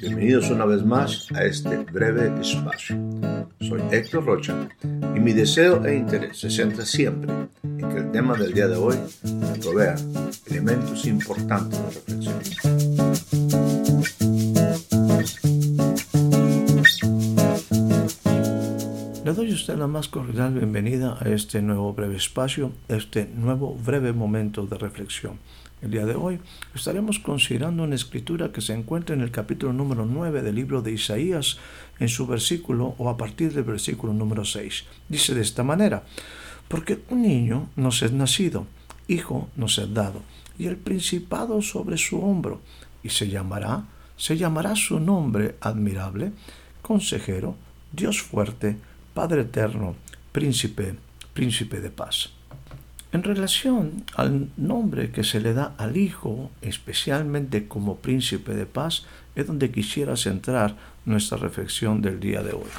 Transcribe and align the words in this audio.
Bienvenidos 0.00 0.50
una 0.50 0.64
vez 0.64 0.84
más 0.84 1.26
a 1.34 1.42
este 1.42 1.78
breve 1.78 2.30
espacio. 2.40 2.96
Soy 3.58 3.82
Héctor 3.90 4.24
Rocha 4.24 4.68
y 4.84 5.18
mi 5.18 5.32
deseo 5.32 5.84
e 5.84 5.96
interés 5.96 6.38
se 6.38 6.48
centra 6.48 6.84
siempre 6.84 7.32
en 7.64 7.88
que 7.88 7.96
el 7.96 8.12
tema 8.12 8.36
del 8.36 8.54
día 8.54 8.68
de 8.68 8.76
hoy 8.76 8.94
nos 9.24 9.58
provea 9.58 9.96
elementos 10.46 11.06
importantes 11.06 11.76
de 11.76 11.90
reflexión. 11.90 12.38
Le 19.24 19.32
doy 19.32 19.50
a 19.50 19.54
usted 19.54 19.76
la 19.76 19.88
más 19.88 20.06
cordial 20.06 20.54
bienvenida 20.54 21.18
a 21.20 21.28
este 21.30 21.62
nuevo 21.62 21.92
breve 21.94 22.14
espacio, 22.14 22.70
este 22.86 23.28
nuevo 23.34 23.74
breve 23.74 24.12
momento 24.12 24.66
de 24.66 24.78
reflexión. 24.78 25.40
El 25.82 25.92
día 25.92 26.04
de 26.04 26.14
hoy 26.14 26.38
estaremos 26.74 27.18
considerando 27.18 27.84
una 27.84 27.94
escritura 27.94 28.52
que 28.52 28.60
se 28.60 28.74
encuentra 28.74 29.14
en 29.14 29.22
el 29.22 29.30
capítulo 29.30 29.72
número 29.72 30.04
9 30.04 30.42
del 30.42 30.54
libro 30.54 30.82
de 30.82 30.92
Isaías, 30.92 31.56
en 31.98 32.10
su 32.10 32.26
versículo 32.26 32.94
o 32.98 33.08
a 33.08 33.16
partir 33.16 33.54
del 33.54 33.64
versículo 33.64 34.12
número 34.12 34.44
6. 34.44 34.84
Dice 35.08 35.34
de 35.34 35.40
esta 35.40 35.62
manera, 35.62 36.02
porque 36.68 37.00
un 37.08 37.22
niño 37.22 37.70
nos 37.76 38.02
es 38.02 38.12
nacido, 38.12 38.66
hijo 39.08 39.48
nos 39.56 39.78
es 39.78 39.94
dado, 39.94 40.20
y 40.58 40.66
el 40.66 40.76
principado 40.76 41.62
sobre 41.62 41.96
su 41.96 42.20
hombro, 42.20 42.60
y 43.02 43.08
se 43.08 43.28
llamará, 43.28 43.86
se 44.18 44.36
llamará 44.36 44.76
su 44.76 45.00
nombre 45.00 45.56
admirable, 45.62 46.32
consejero, 46.82 47.56
Dios 47.90 48.20
fuerte, 48.20 48.76
Padre 49.14 49.42
eterno, 49.42 49.96
príncipe, 50.30 50.96
príncipe 51.32 51.80
de 51.80 51.90
paz. 51.90 52.39
En 53.12 53.24
relación 53.24 54.04
al 54.14 54.50
nombre 54.56 55.10
que 55.10 55.24
se 55.24 55.40
le 55.40 55.52
da 55.52 55.74
al 55.78 55.96
Hijo, 55.96 56.50
especialmente 56.62 57.66
como 57.66 57.96
príncipe 57.96 58.54
de 58.54 58.66
paz, 58.66 59.04
es 59.34 59.46
donde 59.46 59.72
quisiera 59.72 60.16
centrar 60.16 60.76
nuestra 61.04 61.36
reflexión 61.36 62.02
del 62.02 62.20
día 62.20 62.42
de 62.42 62.52
hoy. 62.52 62.70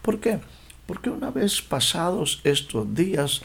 ¿Por 0.00 0.20
qué? 0.20 0.40
Porque 0.86 1.10
una 1.10 1.30
vez 1.30 1.60
pasados 1.60 2.40
estos 2.44 2.94
días 2.94 3.42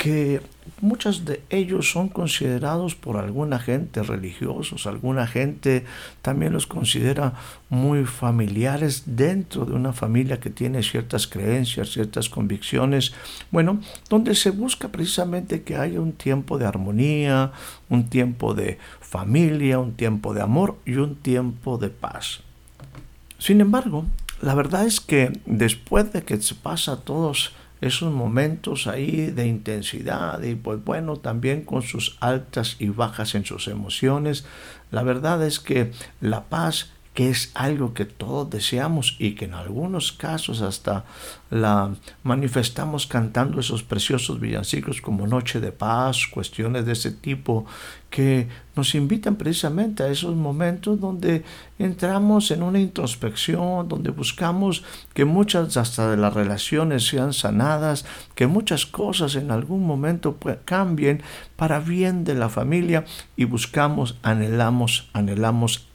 que 0.00 0.40
muchos 0.80 1.26
de 1.26 1.42
ellos 1.50 1.90
son 1.90 2.08
considerados 2.08 2.94
por 2.94 3.18
alguna 3.18 3.58
gente 3.58 4.02
religiosos, 4.02 4.86
alguna 4.86 5.26
gente 5.26 5.84
también 6.22 6.54
los 6.54 6.66
considera 6.66 7.34
muy 7.68 8.06
familiares 8.06 9.02
dentro 9.04 9.66
de 9.66 9.74
una 9.74 9.92
familia 9.92 10.40
que 10.40 10.48
tiene 10.48 10.82
ciertas 10.82 11.26
creencias, 11.26 11.90
ciertas 11.90 12.30
convicciones, 12.30 13.12
bueno, 13.50 13.78
donde 14.08 14.34
se 14.34 14.48
busca 14.48 14.88
precisamente 14.88 15.64
que 15.64 15.76
haya 15.76 16.00
un 16.00 16.12
tiempo 16.12 16.56
de 16.56 16.64
armonía, 16.64 17.52
un 17.90 18.08
tiempo 18.08 18.54
de 18.54 18.78
familia, 19.02 19.78
un 19.80 19.92
tiempo 19.92 20.32
de 20.32 20.40
amor 20.40 20.78
y 20.86 20.94
un 20.94 21.16
tiempo 21.16 21.76
de 21.76 21.90
paz. 21.90 22.40
Sin 23.36 23.60
embargo, 23.60 24.06
la 24.40 24.54
verdad 24.54 24.86
es 24.86 24.98
que 24.98 25.30
después 25.44 26.10
de 26.14 26.22
que 26.22 26.40
se 26.40 26.54
pasa 26.54 27.02
todos 27.02 27.52
esos 27.80 28.12
momentos 28.12 28.86
ahí 28.86 29.30
de 29.30 29.46
intensidad 29.46 30.42
y 30.42 30.54
pues 30.54 30.84
bueno, 30.84 31.16
también 31.16 31.62
con 31.62 31.82
sus 31.82 32.16
altas 32.20 32.76
y 32.78 32.88
bajas 32.88 33.34
en 33.34 33.44
sus 33.44 33.68
emociones. 33.68 34.44
La 34.90 35.02
verdad 35.02 35.44
es 35.46 35.60
que 35.60 35.92
la 36.20 36.44
paz 36.44 36.92
que 37.14 37.28
es 37.28 37.50
algo 37.54 37.92
que 37.92 38.04
todos 38.04 38.48
deseamos 38.50 39.16
y 39.18 39.34
que 39.34 39.46
en 39.46 39.54
algunos 39.54 40.12
casos 40.12 40.62
hasta 40.62 41.04
la 41.50 41.92
manifestamos 42.22 43.08
cantando 43.08 43.58
esos 43.58 43.82
preciosos 43.82 44.38
villancicos 44.38 45.00
como 45.00 45.26
Noche 45.26 45.60
de 45.60 45.72
Paz, 45.72 46.28
cuestiones 46.32 46.86
de 46.86 46.92
ese 46.92 47.10
tipo 47.10 47.66
que 48.10 48.48
nos 48.76 48.94
invitan 48.94 49.36
precisamente 49.36 50.04
a 50.04 50.08
esos 50.08 50.36
momentos 50.36 51.00
donde 51.00 51.42
entramos 51.78 52.52
en 52.52 52.62
una 52.62 52.78
introspección, 52.78 53.88
donde 53.88 54.10
buscamos 54.10 54.84
que 55.12 55.24
muchas 55.24 55.76
hasta 55.76 56.10
de 56.10 56.16
las 56.16 56.32
relaciones 56.32 57.06
sean 57.06 57.32
sanadas, 57.32 58.04
que 58.36 58.46
muchas 58.46 58.86
cosas 58.86 59.34
en 59.34 59.50
algún 59.50 59.84
momento 59.84 60.38
cambien 60.64 61.22
para 61.56 61.80
bien 61.80 62.22
de 62.22 62.34
la 62.34 62.48
familia 62.48 63.04
y 63.36 63.44
buscamos, 63.44 64.16
anhelamos, 64.22 65.08
anhelamos 65.12 65.89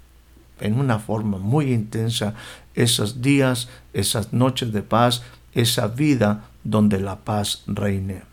en 0.59 0.79
una 0.79 0.99
forma 0.99 1.37
muy 1.37 1.71
intensa 1.73 2.33
esos 2.73 3.21
días, 3.21 3.69
esas 3.93 4.33
noches 4.33 4.71
de 4.71 4.81
paz, 4.81 5.23
esa 5.53 5.87
vida 5.87 6.45
donde 6.63 6.99
la 6.99 7.17
paz 7.17 7.63
reine. 7.67 8.23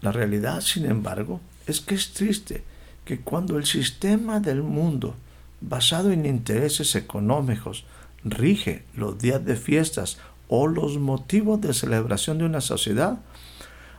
La 0.00 0.12
realidad, 0.12 0.60
sin 0.60 0.84
embargo, 0.86 1.40
es 1.66 1.80
que 1.80 1.94
es 1.94 2.12
triste 2.12 2.64
que 3.04 3.20
cuando 3.20 3.56
el 3.56 3.66
sistema 3.66 4.40
del 4.40 4.62
mundo, 4.62 5.14
basado 5.60 6.10
en 6.10 6.26
intereses 6.26 6.94
económicos, 6.96 7.84
rige 8.24 8.84
los 8.94 9.18
días 9.18 9.44
de 9.44 9.56
fiestas 9.56 10.18
o 10.48 10.66
los 10.66 10.98
motivos 10.98 11.60
de 11.60 11.74
celebración 11.74 12.38
de 12.38 12.44
una 12.44 12.60
sociedad, 12.60 13.20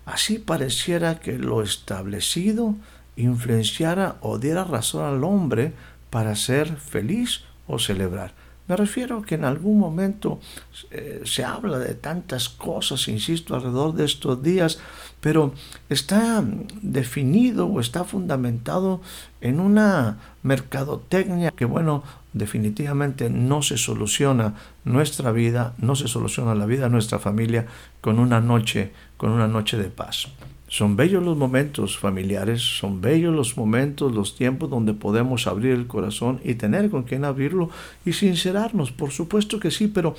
así 0.06 0.40
pareciera 0.40 1.20
que 1.20 1.38
lo 1.38 1.64
establecido 1.64 2.76
influenciara 3.16 4.18
o 4.22 4.40
diera 4.40 4.64
razón 4.64 5.06
al 5.06 5.24
hombre 5.24 5.74
para 6.14 6.36
ser 6.36 6.78
feliz 6.78 7.42
o 7.66 7.80
celebrar. 7.80 8.36
Me 8.68 8.78
refiero 8.78 9.24
que 9.24 9.34
en 9.34 9.46
algún 9.46 9.80
momento 9.80 10.40
eh, 10.92 11.24
se 11.26 11.44
habla 11.44 11.80
de 11.80 11.96
tantas 11.96 12.50
cosas, 12.50 13.08
insisto, 13.08 13.56
alrededor 13.56 13.96
de 13.96 14.06
estos 14.06 14.44
días, 14.44 14.78
pero 15.22 15.56
está 15.90 16.44
definido 16.84 17.66
o 17.66 17.80
está 17.80 18.04
fundamentado 18.04 19.02
en 19.42 19.60
una 19.60 20.20
mercadotecnia 20.44 21.50
que, 21.50 21.66
bueno, 21.66 22.04
definitivamente 22.32 23.32
no 23.32 23.64
se 23.64 23.78
soluciona 23.78 24.54
nuestra 24.86 25.32
vida, 25.32 25.74
no 25.80 25.96
se 25.96 26.08
soluciona 26.08 26.54
la 26.54 26.68
vida 26.68 26.84
de 26.84 26.92
nuestra 26.92 27.18
familia 27.18 27.66
con 28.02 28.20
una 28.20 28.40
noche, 28.40 28.92
con 29.18 29.32
una 29.32 29.48
noche 29.48 29.78
de 29.78 29.90
paz. 29.90 30.28
Son 30.74 30.96
bellos 30.96 31.22
los 31.22 31.38
momentos 31.38 32.00
familiares, 32.00 32.64
son 32.80 33.00
bellos 33.00 33.32
los 33.32 33.58
momentos, 33.58 34.12
los 34.12 34.36
tiempos 34.36 34.72
donde 34.72 34.96
podemos 34.96 35.46
abrir 35.46 35.74
el 35.74 35.86
corazón 35.86 36.42
y 36.44 36.56
tener 36.56 36.90
con 36.90 37.04
quien 37.04 37.26
abrirlo 37.26 37.70
y 38.06 38.14
sincerarnos, 38.14 38.92
por 38.92 39.12
supuesto 39.12 39.60
que 39.60 39.70
sí, 39.70 39.86
pero 39.86 40.16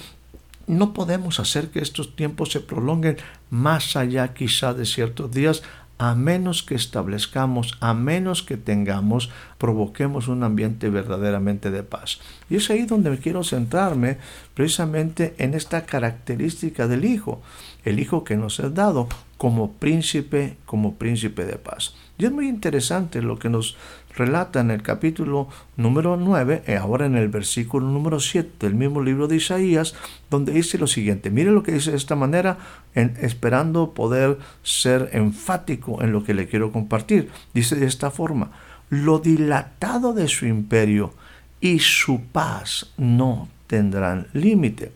no 0.69 0.94
podemos 0.94 1.41
hacer 1.41 1.70
que 1.70 1.81
estos 1.81 2.15
tiempos 2.15 2.53
se 2.53 2.60
prolonguen 2.60 3.16
más 3.50 3.97
allá 3.97 4.32
quizá 4.32 4.75
de 4.75 4.87
ciertos 4.87 5.32
días 5.32 5.65
a 5.98 6.15
menos 6.15 6.62
que 6.62 6.76
establezcamos, 6.76 7.76
a 7.81 7.92
menos 7.92 8.44
que 8.44 8.56
tengamos, 8.56 9.31
provoquemos 9.59 10.28
un 10.28 10.44
ambiente 10.44 10.88
verdaderamente 10.88 11.72
de 11.72 11.82
paz. 11.82 12.21
Y 12.48 12.56
es 12.56 12.71
ahí 12.71 12.84
donde 12.84 13.19
quiero 13.19 13.42
centrarme 13.42 14.19
precisamente 14.54 15.34
en 15.38 15.54
esta 15.54 15.84
característica 15.84 16.86
del 16.86 17.04
Hijo, 17.04 17.42
el 17.84 17.98
Hijo 17.98 18.22
que 18.22 18.36
nos 18.36 18.60
es 18.60 18.72
dado, 18.72 19.09
como 19.39 19.72
príncipe, 19.72 20.56
como 20.65 20.95
príncipe 20.95 21.45
de 21.45 21.56
paz. 21.56 21.95
Y 22.19 22.25
es 22.25 22.33
muy 22.33 22.49
interesante 22.49 23.21
lo 23.22 23.39
que 23.39 23.49
nos 23.49 23.77
relata 24.17 24.61
en 24.61 24.71
el 24.71 24.83
capítulo 24.83 25.49
número 25.77 26.17
9, 26.17 26.62
y 26.67 26.71
eh, 26.71 26.77
ahora 26.77 27.06
en 27.06 27.17
el 27.17 27.28
versículo 27.28 27.89
número 27.89 28.21
7 28.21 28.67
del 28.67 28.75
mismo 28.75 29.03
libro 29.03 29.27
de 29.27 29.37
Isaías, 29.37 29.95
donde 30.31 30.53
dice 30.53 30.78
lo 30.78 30.87
siguiente, 30.87 31.31
mire 31.31 31.50
lo 31.50 31.62
que 31.62 31.72
dice 31.72 31.91
de 31.91 31.97
esta 31.97 32.15
manera, 32.15 32.59
en, 32.95 33.17
esperando 33.21 33.93
poder 33.93 34.39
ser 34.62 35.11
enfático 35.12 36.03
en 36.03 36.12
lo 36.12 36.22
que 36.22 36.34
le 36.34 36.47
quiero 36.47 36.71
compartir. 36.71 37.31
Dice 37.53 37.75
de 37.75 37.87
esta 37.87 38.11
forma, 38.12 38.53
lo 38.91 39.19
dilatado 39.19 40.12
de 40.12 40.28
su 40.28 40.47
imperio 40.47 41.12
y 41.61 41.81
su 41.81 42.21
paz 42.21 42.93
no 42.97 43.49
tendrán 43.66 44.28
límite 44.33 44.93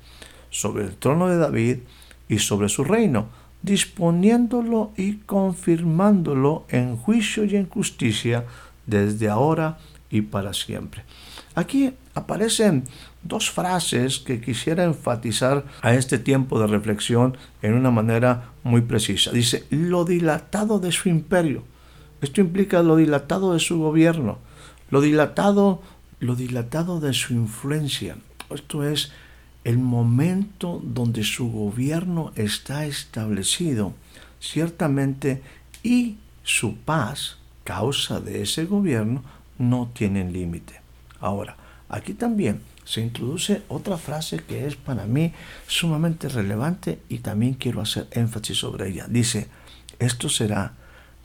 sobre 0.50 0.84
el 0.84 0.97
trono 0.97 1.28
de 1.28 1.38
David 1.38 1.78
y 2.28 2.38
sobre 2.38 2.69
su 2.69 2.84
reino 2.84 3.28
disponiéndolo 3.62 4.92
y 4.96 5.16
confirmándolo 5.16 6.64
en 6.69 6.96
juicio 6.96 7.44
y 7.44 7.56
en 7.56 7.69
justicia 7.69 8.44
desde 8.86 9.28
ahora 9.28 9.78
y 10.10 10.22
para 10.22 10.52
siempre. 10.52 11.04
Aquí 11.54 11.93
aparecen 12.14 12.84
dos 13.22 13.50
frases 13.50 14.19
que 14.20 14.40
quisiera 14.40 14.84
enfatizar 14.84 15.64
a 15.82 15.94
este 15.94 16.19
tiempo 16.19 16.60
de 16.60 16.66
reflexión 16.66 17.37
en 17.62 17.75
una 17.75 17.90
manera 17.90 18.50
muy 18.62 18.82
precisa. 18.82 19.32
Dice, 19.32 19.64
lo 19.70 20.05
dilatado 20.05 20.78
de 20.78 20.93
su 20.93 21.08
imperio. 21.08 21.64
Esto 22.20 22.40
implica 22.40 22.82
lo 22.82 22.96
dilatado 22.96 23.52
de 23.52 23.60
su 23.60 23.78
gobierno, 23.78 24.38
lo 24.90 25.00
dilatado, 25.00 25.82
lo 26.20 26.34
dilatado 26.34 27.00
de 27.00 27.12
su 27.12 27.34
influencia. 27.34 28.16
Esto 28.50 28.84
es 28.84 29.12
el 29.69 29.76
momento 29.76 30.81
donde 30.82 31.23
su 31.25 31.50
gobierno 31.53 32.32
está 32.37 32.87
establecido, 32.87 33.93
ciertamente, 34.41 35.43
y 35.82 36.17
su 36.43 36.76
paz, 36.76 37.37
causa 37.65 38.19
de 38.19 38.41
ese 38.41 38.65
gobierno, 38.65 39.23
no 39.59 39.91
tienen 39.93 40.32
límite. 40.32 40.81
Ahora, 41.20 41.56
aquí 41.91 42.15
también 42.15 42.62
se 42.87 43.03
introduce 43.03 43.61
otra 43.69 43.99
frase 43.99 44.38
que 44.38 44.67
es 44.67 44.75
para 44.75 45.05
mí 45.05 45.35
sumamente 45.67 46.31
relevante 46.31 47.00
y 47.11 47.19
también 47.19 47.53
quiero 47.53 47.82
hacer 47.82 48.06
énfasis 48.12 48.56
sobre 48.56 48.88
ella. 48.88 49.06
Dice, 49.06 49.49
esto 49.99 50.31
será 50.31 50.73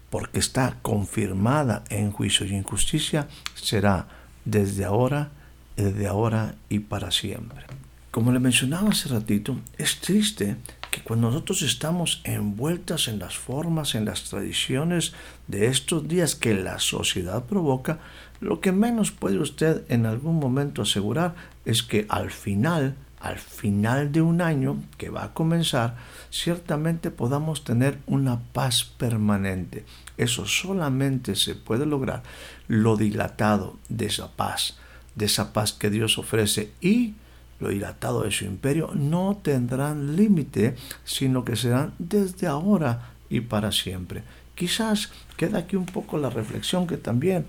porque 0.09 0.39
está 0.39 0.75
confirmada 0.81 1.85
en 1.89 2.11
juicio 2.11 2.45
y 2.45 2.55
en 2.55 2.63
justicia, 2.63 3.29
será 3.55 4.07
desde 4.43 4.83
ahora 4.83 5.31
desde 5.75 6.07
ahora 6.07 6.55
y 6.69 6.79
para 6.79 7.11
siempre. 7.11 7.65
Como 8.13 8.31
le 8.31 8.39
mencionaba 8.39 8.91
hace 8.91 9.09
ratito, 9.09 9.57
es 9.75 9.99
triste 9.99 10.57
que 10.91 11.01
cuando 11.01 11.31
nosotros 11.31 11.63
estamos 11.63 12.21
envueltas 12.25 13.07
en 13.07 13.17
las 13.17 13.35
formas, 13.35 13.95
en 13.95 14.05
las 14.05 14.25
tradiciones 14.25 15.13
de 15.47 15.65
estos 15.65 16.07
días 16.07 16.35
que 16.35 16.53
la 16.53 16.77
sociedad 16.77 17.45
provoca, 17.45 17.97
lo 18.39 18.61
que 18.61 18.71
menos 18.71 19.09
puede 19.09 19.39
usted 19.39 19.81
en 19.89 20.05
algún 20.05 20.35
momento 20.35 20.83
asegurar 20.83 21.33
es 21.65 21.81
que 21.81 22.05
al 22.07 22.29
final, 22.29 22.95
al 23.19 23.39
final 23.39 24.11
de 24.11 24.21
un 24.21 24.43
año 24.43 24.77
que 24.99 25.09
va 25.09 25.23
a 25.23 25.33
comenzar, 25.33 25.97
ciertamente 26.29 27.09
podamos 27.09 27.63
tener 27.63 27.97
una 28.05 28.41
paz 28.53 28.83
permanente. 28.83 29.85
Eso 30.19 30.45
solamente 30.45 31.35
se 31.35 31.55
puede 31.55 31.87
lograr 31.87 32.21
lo 32.67 32.95
dilatado 32.95 33.79
de 33.89 34.05
esa 34.05 34.33
paz, 34.33 34.77
de 35.15 35.25
esa 35.25 35.51
paz 35.51 35.73
que 35.73 35.89
Dios 35.89 36.19
ofrece 36.19 36.73
y 36.79 37.15
lo 37.59 37.69
dilatado 37.69 38.23
de 38.23 38.31
su 38.31 38.45
imperio 38.45 38.91
no 38.93 39.39
tendrán 39.41 40.15
límite, 40.15 40.75
sino 41.03 41.45
que 41.45 41.55
serán 41.55 41.93
desde 41.99 42.47
ahora 42.47 43.13
y 43.29 43.41
para 43.41 43.71
siempre. 43.71 44.23
Quizás 44.55 45.11
queda 45.37 45.59
aquí 45.59 45.75
un 45.75 45.85
poco 45.85 46.17
la 46.17 46.29
reflexión 46.29 46.85
que 46.87 46.97
también 46.97 47.45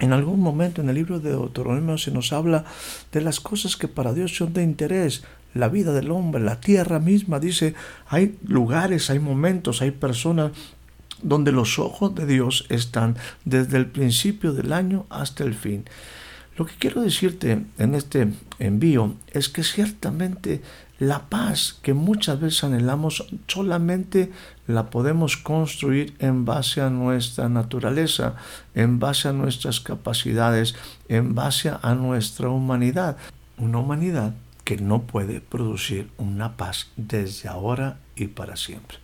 en 0.00 0.12
algún 0.12 0.40
momento 0.40 0.80
en 0.80 0.88
el 0.88 0.96
libro 0.96 1.20
de 1.20 1.30
Deuteronomio 1.30 1.98
se 1.98 2.10
nos 2.10 2.32
habla 2.32 2.64
de 3.12 3.20
las 3.20 3.38
cosas 3.38 3.76
que 3.76 3.86
para 3.86 4.12
Dios 4.12 4.34
son 4.34 4.52
de 4.52 4.62
interés, 4.62 5.22
la 5.54 5.68
vida 5.68 5.92
del 5.92 6.10
hombre, 6.10 6.42
la 6.42 6.58
tierra 6.58 6.98
misma. 6.98 7.38
Dice, 7.38 7.74
hay 8.08 8.36
lugares, 8.44 9.08
hay 9.10 9.20
momentos, 9.20 9.82
hay 9.82 9.92
personas 9.92 10.50
donde 11.22 11.52
los 11.52 11.78
ojos 11.78 12.14
de 12.14 12.26
Dios 12.26 12.66
están 12.70 13.16
desde 13.44 13.76
el 13.76 13.86
principio 13.86 14.52
del 14.52 14.72
año 14.72 15.06
hasta 15.10 15.44
el 15.44 15.54
fin. 15.54 15.84
Lo 16.56 16.66
que 16.66 16.74
quiero 16.78 17.02
decirte 17.02 17.64
en 17.78 17.94
este 17.94 18.28
envío 18.60 19.14
es 19.32 19.48
que 19.48 19.64
ciertamente 19.64 20.62
la 21.00 21.28
paz 21.28 21.80
que 21.82 21.94
muchas 21.94 22.40
veces 22.40 22.62
anhelamos 22.62 23.26
solamente 23.48 24.30
la 24.68 24.90
podemos 24.90 25.36
construir 25.36 26.14
en 26.20 26.44
base 26.44 26.80
a 26.80 26.90
nuestra 26.90 27.48
naturaleza, 27.48 28.36
en 28.76 29.00
base 29.00 29.28
a 29.28 29.32
nuestras 29.32 29.80
capacidades, 29.80 30.76
en 31.08 31.34
base 31.34 31.72
a 31.82 31.94
nuestra 31.96 32.48
humanidad. 32.48 33.16
Una 33.58 33.78
humanidad 33.78 34.34
que 34.62 34.76
no 34.76 35.02
puede 35.02 35.40
producir 35.40 36.10
una 36.18 36.56
paz 36.56 36.90
desde 36.96 37.48
ahora 37.48 37.98
y 38.14 38.28
para 38.28 38.56
siempre. 38.56 38.98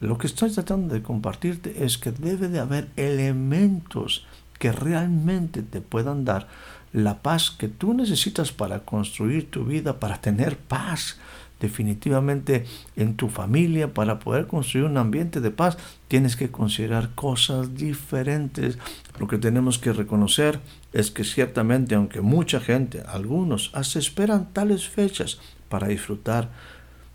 Lo 0.00 0.16
que 0.16 0.26
estoy 0.28 0.50
tratando 0.50 0.94
de 0.94 1.02
compartirte 1.02 1.84
es 1.84 1.98
que 1.98 2.12
debe 2.12 2.48
de 2.48 2.60
haber 2.60 2.88
elementos 2.96 4.26
que 4.58 4.72
realmente 4.72 5.62
te 5.62 5.80
puedan 5.80 6.24
dar 6.24 6.48
la 6.92 7.22
paz 7.22 7.50
que 7.50 7.68
tú 7.68 7.94
necesitas 7.94 8.52
para 8.52 8.80
construir 8.80 9.50
tu 9.50 9.64
vida, 9.64 10.00
para 10.00 10.20
tener 10.20 10.56
paz 10.56 11.18
definitivamente 11.60 12.64
en 12.96 13.16
tu 13.16 13.28
familia, 13.28 13.92
para 13.92 14.18
poder 14.18 14.46
construir 14.46 14.86
un 14.86 14.96
ambiente 14.96 15.40
de 15.40 15.50
paz, 15.50 15.76
tienes 16.06 16.36
que 16.36 16.50
considerar 16.50 17.10
cosas 17.14 17.74
diferentes. 17.74 18.78
Lo 19.18 19.26
que 19.26 19.38
tenemos 19.38 19.78
que 19.78 19.92
reconocer 19.92 20.60
es 20.92 21.10
que 21.10 21.24
ciertamente, 21.24 21.94
aunque 21.94 22.20
mucha 22.20 22.60
gente, 22.60 23.02
algunos, 23.06 23.70
hasta 23.74 23.98
esperan 23.98 24.52
tales 24.52 24.88
fechas 24.88 25.40
para 25.68 25.88
disfrutar, 25.88 26.50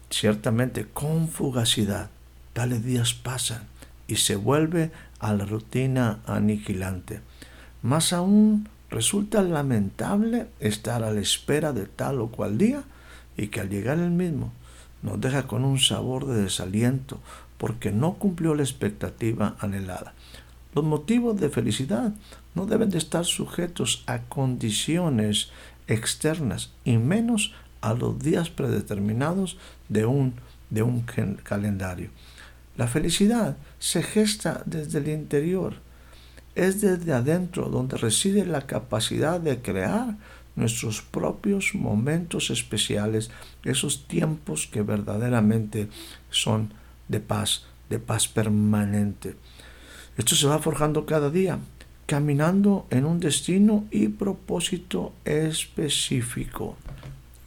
ciertamente 0.10 0.88
con 0.94 1.28
fugacidad, 1.28 2.10
tales 2.52 2.84
días 2.84 3.14
pasan 3.14 3.64
y 4.08 4.18
se 4.18 4.36
vuelve 4.36 4.92
a 5.20 5.34
la 5.34 5.46
rutina 5.46 6.20
aniquilante. 6.26 7.22
Más 7.84 8.14
aún, 8.14 8.68
Resulta 8.94 9.42
lamentable 9.42 10.46
estar 10.60 11.04
a 11.04 11.12
la 11.12 11.20
espera 11.20 11.74
de 11.74 11.88
tal 11.88 12.22
o 12.22 12.28
cual 12.28 12.60
día 12.60 12.84
y 13.36 13.48
que 13.48 13.60
al 13.60 13.70
llegar 13.70 13.98
el 13.98 14.12
mismo 14.12 14.54
nos 15.02 15.20
deja 15.20 15.48
con 15.48 15.66
un 15.66 15.80
sabor 15.80 16.28
de 16.28 16.44
desaliento 16.44 17.18
porque 17.58 17.92
no 17.92 18.14
cumplió 18.14 18.54
la 18.54 18.62
expectativa 18.62 19.56
anhelada. 19.60 20.14
Los 20.76 20.86
motivos 20.86 21.42
de 21.42 21.50
felicidad 21.50 22.14
no 22.54 22.68
deben 22.68 22.92
de 22.92 23.00
estar 23.00 23.26
sujetos 23.26 24.04
a 24.06 24.20
condiciones 24.20 25.50
externas 25.88 26.70
y 26.86 26.98
menos 26.98 27.56
a 27.82 27.96
los 27.96 28.20
días 28.20 28.52
predeterminados 28.52 29.58
de 29.90 30.06
un, 30.06 30.36
de 30.70 30.84
un 30.84 31.02
calendario. 31.02 32.12
La 32.78 32.88
felicidad 32.88 33.58
se 33.80 34.04
gesta 34.04 34.62
desde 34.68 35.00
el 35.00 35.08
interior 35.08 35.78
es 36.56 36.82
desde 36.82 37.14
adentro 37.14 37.70
donde 37.70 37.98
reside 37.98 38.46
la 38.46 38.68
capacidad 38.68 39.40
de 39.40 39.62
crear 39.62 40.18
nuestros 40.56 41.02
propios 41.02 41.74
momentos 41.74 42.50
especiales, 42.50 43.32
esos 43.64 44.08
tiempos 44.08 44.68
que 44.68 44.84
verdaderamente 44.84 45.90
son 46.30 46.74
de 47.08 47.20
paz, 47.20 47.66
de 47.90 48.00
paz 48.00 48.28
permanente. 48.28 49.36
Esto 50.18 50.36
se 50.36 50.48
va 50.48 50.60
forjando 50.60 51.06
cada 51.06 51.32
día, 51.32 51.58
caminando 52.06 52.86
en 52.92 53.06
un 53.06 53.20
destino 53.20 53.86
y 53.90 54.10
propósito 54.10 55.14
específico. 55.26 56.78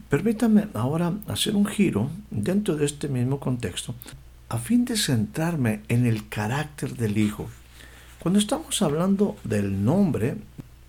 Permítame 0.09 0.69
ahora 0.75 1.13
hacer 1.29 1.55
un 1.55 1.67
giro 1.67 2.11
dentro 2.31 2.77
de 2.77 2.87
este 2.87 3.09
mismo 3.09 3.39
contexto 3.39 3.95
a 4.49 4.59
fin 4.59 4.85
de 4.85 4.97
centrarme 4.97 5.83
en 5.89 6.07
el 6.07 6.29
carácter 6.29 6.97
del 6.97 7.19
Hijo 7.19 7.49
cuando 8.27 8.41
estamos 8.41 8.83
hablando 8.83 9.37
del 9.45 9.85
nombre, 9.85 10.37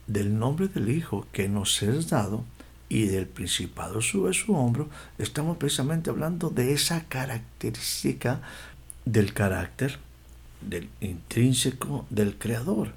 del 0.08 0.40
nombre 0.40 0.70
del 0.70 0.90
Hijo 0.90 1.28
que 1.32 1.48
nos 1.48 1.84
es 1.84 2.10
dado 2.10 2.44
y 2.90 3.04
del 3.04 3.28
principado 3.28 4.02
sube 4.02 4.34
su 4.34 4.56
hombro, 4.56 4.90
estamos 5.20 5.58
precisamente 5.58 6.10
hablando 6.10 6.50
de 6.50 6.74
esa 6.74 7.04
característica 7.04 8.42
del 9.06 9.36
carácter, 9.36 10.00
del 10.62 10.90
intrínseco 11.00 12.08
del 12.10 12.40
Creador. 12.40 12.94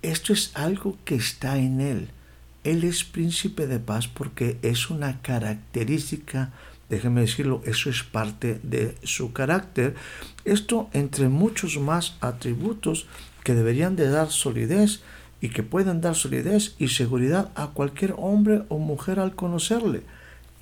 Esto 0.00 0.32
es 0.32 0.52
algo 0.54 0.96
que 1.04 1.16
está 1.16 1.58
en 1.58 1.82
Él. 1.82 2.08
Él 2.64 2.84
es 2.84 3.04
príncipe 3.04 3.66
de 3.66 3.78
paz 3.78 4.08
porque 4.08 4.56
es 4.62 4.88
una 4.88 5.20
característica, 5.20 6.50
déjeme 6.88 7.20
decirlo, 7.20 7.60
eso 7.66 7.90
es 7.90 8.02
parte 8.02 8.58
de 8.62 8.96
su 9.02 9.34
carácter. 9.34 9.94
Esto 10.46 10.88
entre 10.94 11.28
muchos 11.28 11.76
más 11.76 12.16
atributos 12.22 13.06
que 13.42 13.54
deberían 13.54 13.96
de 13.96 14.08
dar 14.08 14.30
solidez 14.30 15.00
y 15.40 15.48
que 15.48 15.62
pueden 15.62 16.00
dar 16.00 16.14
solidez 16.14 16.74
y 16.78 16.88
seguridad 16.88 17.50
a 17.54 17.68
cualquier 17.68 18.14
hombre 18.16 18.62
o 18.68 18.78
mujer 18.78 19.18
al 19.18 19.34
conocerle. 19.34 20.02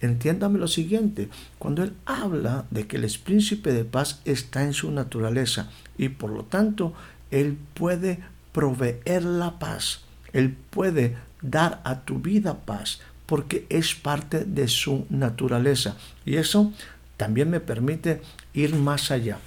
Entiéndame 0.01 0.59
lo 0.59 0.69
siguiente, 0.69 1.29
cuando 1.59 1.83
él 1.83 1.93
habla 2.07 2.65
de 2.71 2.87
que 2.87 2.97
el 2.97 3.11
príncipe 3.23 3.73
de 3.75 3.85
paz 3.85 4.23
está 4.25 4.65
en 4.65 4.73
su 4.73 4.91
naturaleza 4.91 5.69
y 5.99 6.09
por 6.09 6.31
lo 6.31 6.45
tanto 6.45 6.95
él 7.31 7.59
puede 7.75 8.21
proveer 8.53 9.25
la 9.25 9.59
paz, 9.59 10.01
él 10.33 10.57
puede 10.71 11.17
dar 11.43 11.83
a 11.85 12.01
tu 12.01 12.19
vida 12.19 12.61
paz 12.61 13.01
porque 13.27 13.67
es 13.69 13.95
parte 13.95 14.45
de 14.45 14.67
su 14.67 15.07
naturaleza 15.11 15.97
y 16.25 16.37
eso 16.37 16.73
también 17.19 17.51
me 17.51 17.61
permite 17.61 18.23
ir 18.55 18.75
más 18.75 19.11
allá. 19.11 19.39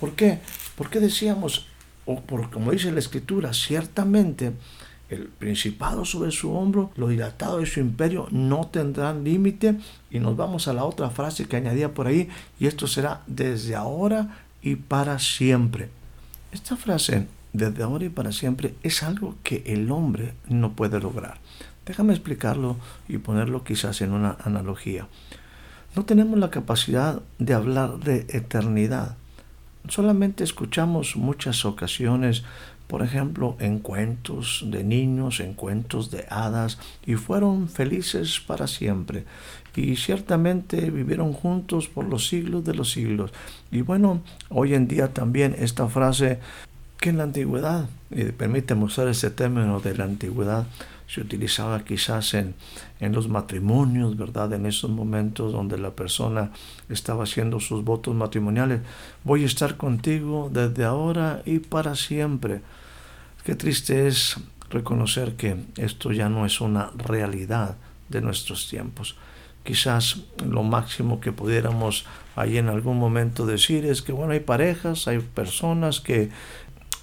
¿Por 0.00 0.14
qué? 0.14 0.38
Porque 0.76 1.00
decíamos 1.00 1.66
o 2.08 2.22
por 2.22 2.48
como 2.48 2.72
dice 2.72 2.90
la 2.90 3.00
escritura, 3.00 3.52
ciertamente 3.52 4.54
el 5.10 5.28
principado 5.28 6.06
sobre 6.06 6.30
su 6.30 6.52
hombro, 6.54 6.90
lo 6.96 7.08
dilatado 7.08 7.58
de 7.58 7.66
su 7.66 7.80
imperio 7.80 8.28
no 8.30 8.66
tendrán 8.66 9.24
límite. 9.24 9.76
Y 10.10 10.18
nos 10.18 10.36
vamos 10.36 10.68
a 10.68 10.72
la 10.72 10.84
otra 10.84 11.10
frase 11.10 11.46
que 11.46 11.56
añadía 11.56 11.92
por 11.92 12.06
ahí, 12.06 12.28
y 12.58 12.66
esto 12.66 12.86
será 12.86 13.22
desde 13.26 13.74
ahora 13.74 14.38
y 14.62 14.76
para 14.76 15.18
siempre. 15.18 15.90
Esta 16.50 16.76
frase, 16.76 17.26
desde 17.52 17.82
ahora 17.82 18.06
y 18.06 18.10
para 18.10 18.32
siempre, 18.32 18.74
es 18.82 19.02
algo 19.02 19.36
que 19.42 19.62
el 19.66 19.90
hombre 19.90 20.32
no 20.48 20.72
puede 20.72 21.00
lograr. 21.00 21.38
Déjame 21.84 22.14
explicarlo 22.14 22.76
y 23.06 23.18
ponerlo 23.18 23.64
quizás 23.64 24.00
en 24.00 24.12
una 24.12 24.36
analogía. 24.44 25.08
No 25.94 26.06
tenemos 26.06 26.38
la 26.38 26.50
capacidad 26.50 27.20
de 27.38 27.52
hablar 27.52 27.98
de 27.98 28.26
eternidad 28.30 29.16
solamente 29.88 30.44
escuchamos 30.44 31.16
muchas 31.16 31.64
ocasiones, 31.64 32.44
por 32.86 33.02
ejemplo, 33.02 33.56
en 33.60 33.80
cuentos 33.80 34.64
de 34.66 34.82
niños, 34.82 35.40
en 35.40 35.54
cuentos 35.54 36.10
de 36.10 36.24
hadas, 36.30 36.78
y 37.04 37.14
fueron 37.14 37.68
felices 37.68 38.40
para 38.40 38.66
siempre. 38.66 39.24
Y 39.76 39.96
ciertamente 39.96 40.90
vivieron 40.90 41.32
juntos 41.32 41.88
por 41.88 42.06
los 42.06 42.28
siglos 42.28 42.64
de 42.64 42.74
los 42.74 42.90
siglos. 42.90 43.30
Y 43.70 43.82
bueno, 43.82 44.22
hoy 44.48 44.74
en 44.74 44.88
día 44.88 45.12
también 45.12 45.54
esta 45.58 45.86
frase 45.88 46.40
que 46.98 47.10
en 47.10 47.18
la 47.18 47.24
antigüedad, 47.24 47.88
y 48.10 48.24
permíteme 48.24 48.84
usar 48.84 49.06
ese 49.08 49.30
término 49.30 49.80
de 49.80 49.96
la 49.96 50.04
antigüedad, 50.04 50.66
se 51.08 51.22
utilizaba 51.22 51.84
quizás 51.84 52.34
en, 52.34 52.54
en 53.00 53.12
los 53.12 53.28
matrimonios, 53.28 54.16
¿verdad? 54.16 54.52
En 54.52 54.66
esos 54.66 54.90
momentos 54.90 55.52
donde 55.52 55.78
la 55.78 55.90
persona 55.90 56.52
estaba 56.90 57.24
haciendo 57.24 57.60
sus 57.60 57.82
votos 57.82 58.14
matrimoniales. 58.14 58.82
Voy 59.24 59.42
a 59.42 59.46
estar 59.46 59.76
contigo 59.78 60.50
desde 60.52 60.84
ahora 60.84 61.42
y 61.46 61.60
para 61.60 61.96
siempre. 61.96 62.60
Qué 63.42 63.54
triste 63.54 64.06
es 64.06 64.36
reconocer 64.68 65.34
que 65.36 65.56
esto 65.76 66.12
ya 66.12 66.28
no 66.28 66.44
es 66.44 66.60
una 66.60 66.90
realidad 66.94 67.76
de 68.10 68.20
nuestros 68.20 68.68
tiempos. 68.68 69.16
Quizás 69.64 70.20
lo 70.44 70.62
máximo 70.62 71.20
que 71.20 71.32
pudiéramos 71.32 72.04
ahí 72.36 72.58
en 72.58 72.68
algún 72.68 72.98
momento 72.98 73.46
decir 73.46 73.84
es 73.84 74.02
que, 74.02 74.12
bueno, 74.12 74.32
hay 74.32 74.40
parejas, 74.40 75.08
hay 75.08 75.18
personas 75.18 76.00
que, 76.00 76.30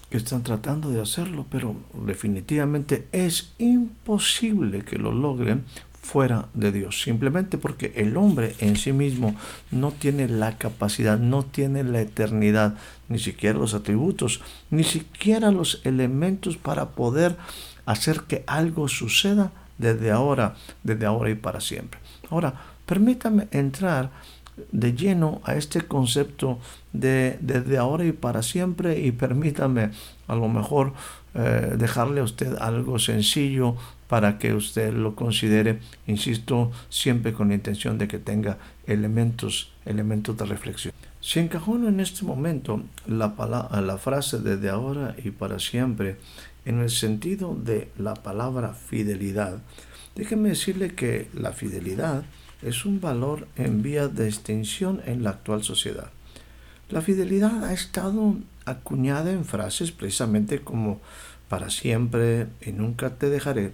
que 0.09 0.17
están 0.17 0.43
tratando 0.43 0.89
de 0.89 1.01
hacerlo, 1.01 1.45
pero 1.49 1.75
definitivamente 1.93 3.07
es 3.11 3.53
imposible 3.57 4.83
que 4.83 4.97
lo 4.97 5.11
logren 5.11 5.63
fuera 6.05 6.49
de 6.53 6.71
Dios, 6.71 7.01
simplemente 7.01 7.57
porque 7.57 7.91
el 7.95 8.15
hombre 8.15 8.55
en 8.59 8.75
sí 8.75 8.93
mismo 8.93 9.35
no 9.71 9.91
tiene 9.91 10.27
la 10.27 10.57
capacidad, 10.57 11.17
no 11.17 11.43
tiene 11.43 11.83
la 11.83 12.01
eternidad, 12.01 12.75
ni 13.09 13.17
siquiera 13.17 13.57
los 13.57 13.73
atributos, 13.73 14.41
ni 14.69 14.83
siquiera 14.83 15.49
los 15.49 15.81
elementos 15.83 16.57
para 16.57 16.91
poder 16.91 17.37
hacer 17.87 18.21
que 18.21 18.43
algo 18.45 18.87
suceda 18.87 19.51
desde 19.79 20.11
ahora, 20.11 20.55
desde 20.83 21.07
ahora 21.07 21.31
y 21.31 21.35
para 21.35 21.59
siempre. 21.59 21.99
Ahora, 22.29 22.53
permítame 22.85 23.47
entrar 23.51 24.11
de 24.71 24.93
lleno 24.93 25.41
a 25.43 25.55
este 25.55 25.81
concepto 25.81 26.59
de 26.93 27.37
desde 27.41 27.77
ahora 27.77 28.05
y 28.05 28.11
para 28.11 28.41
siempre 28.41 28.99
y 28.99 29.11
permítame 29.11 29.91
a 30.27 30.35
lo 30.35 30.47
mejor 30.47 30.93
eh, 31.33 31.75
dejarle 31.77 32.21
a 32.21 32.23
usted 32.23 32.55
algo 32.59 32.97
sencillo 32.99 33.75
para 34.07 34.37
que 34.37 34.53
usted 34.53 34.93
lo 34.93 35.15
considere, 35.15 35.79
insisto, 36.07 36.71
siempre 36.89 37.33
con 37.33 37.49
la 37.49 37.55
intención 37.55 37.97
de 37.97 38.07
que 38.07 38.19
tenga 38.19 38.57
elementos, 38.85 39.71
elementos 39.85 40.37
de 40.37 40.45
reflexión. 40.45 40.93
Si 41.21 41.39
encajó 41.39 41.75
en 41.75 41.99
este 41.99 42.23
momento 42.23 42.83
la, 43.07 43.33
la 43.81 43.97
frase 43.97 44.39
desde 44.39 44.69
ahora 44.69 45.15
y 45.23 45.31
para 45.31 45.59
siempre 45.59 46.17
en 46.65 46.79
el 46.79 46.89
sentido 46.89 47.55
de 47.55 47.89
la 47.97 48.13
palabra 48.13 48.73
fidelidad, 48.73 49.59
déjeme 50.15 50.49
decirle 50.49 50.95
que 50.95 51.29
la 51.33 51.51
fidelidad 51.51 52.23
es 52.61 52.85
un 52.85 53.01
valor 53.01 53.47
en 53.55 53.83
vía 53.83 54.07
de 54.07 54.27
extinción 54.27 55.01
en 55.05 55.23
la 55.23 55.31
actual 55.31 55.63
sociedad. 55.63 56.09
La 56.89 57.01
fidelidad 57.01 57.63
ha 57.65 57.73
estado 57.73 58.37
acuñada 58.65 59.31
en 59.31 59.45
frases 59.45 59.91
precisamente 59.91 60.61
como 60.61 61.01
para 61.49 61.69
siempre 61.69 62.47
y 62.61 62.71
nunca 62.71 63.11
te 63.11 63.29
dejaré, 63.29 63.73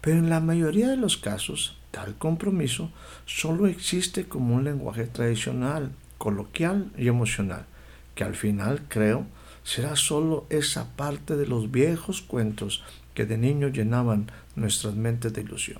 pero 0.00 0.18
en 0.18 0.30
la 0.30 0.40
mayoría 0.40 0.88
de 0.88 0.96
los 0.96 1.16
casos 1.16 1.78
tal 1.90 2.16
compromiso 2.16 2.90
solo 3.26 3.66
existe 3.66 4.24
como 4.26 4.56
un 4.56 4.64
lenguaje 4.64 5.04
tradicional, 5.04 5.92
coloquial 6.18 6.90
y 6.98 7.08
emocional, 7.08 7.66
que 8.14 8.24
al 8.24 8.34
final 8.34 8.82
creo 8.88 9.26
será 9.62 9.96
solo 9.96 10.46
esa 10.50 10.94
parte 10.96 11.36
de 11.36 11.46
los 11.46 11.70
viejos 11.70 12.20
cuentos 12.20 12.82
que 13.14 13.26
de 13.26 13.38
niño 13.38 13.68
llenaban 13.68 14.30
nuestras 14.56 14.94
mentes 14.94 15.32
de 15.32 15.40
ilusión. 15.40 15.78